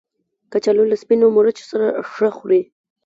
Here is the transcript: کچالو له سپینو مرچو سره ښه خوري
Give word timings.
کچالو 0.51 0.83
له 0.91 0.95
سپینو 1.03 1.27
مرچو 1.35 1.63
سره 1.71 1.85
ښه 2.11 2.27
خوري 2.37 2.61